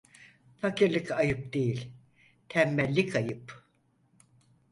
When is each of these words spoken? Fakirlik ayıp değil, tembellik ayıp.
Fakirlik 0.61 1.11
ayıp 1.11 1.53
değil, 1.53 1.91
tembellik 2.49 3.15
ayıp. 3.15 3.63